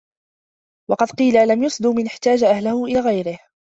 [0.89, 3.39] وَقَدْ قِيلَ لَمْ يَسُدْ مَنْ احْتَاجَ أَهْلُهُ إلَى غَيْرِهِ